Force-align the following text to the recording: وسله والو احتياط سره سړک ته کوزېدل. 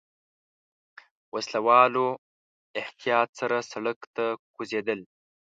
وسله 1.33 1.59
والو 1.67 2.05
احتياط 2.81 3.29
سره 3.39 3.57
سړک 3.71 3.99
ته 4.15 4.25
کوزېدل. 4.55 4.99